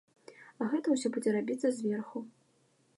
А 0.61 0.69
гэта 0.71 0.87
ўсё 0.95 1.07
будзе 1.17 1.29
рабіцца 1.37 1.67
зверху. 1.83 2.17